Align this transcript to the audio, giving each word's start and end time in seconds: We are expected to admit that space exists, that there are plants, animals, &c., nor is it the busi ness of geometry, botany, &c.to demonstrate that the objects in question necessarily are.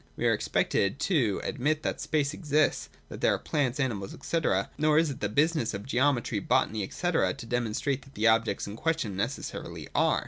We 0.15 0.25
are 0.25 0.33
expected 0.33 0.97
to 1.01 1.41
admit 1.43 1.83
that 1.83 2.01
space 2.01 2.33
exists, 2.33 2.89
that 3.09 3.21
there 3.21 3.35
are 3.35 3.37
plants, 3.37 3.79
animals, 3.79 4.17
&c., 4.19 4.39
nor 4.75 4.97
is 4.97 5.11
it 5.11 5.19
the 5.19 5.29
busi 5.29 5.57
ness 5.57 5.75
of 5.75 5.85
geometry, 5.85 6.39
botany, 6.39 6.89
&c.to 6.89 7.45
demonstrate 7.47 8.01
that 8.01 8.15
the 8.15 8.25
objects 8.27 8.65
in 8.65 8.75
question 8.77 9.15
necessarily 9.15 9.89
are. 9.93 10.19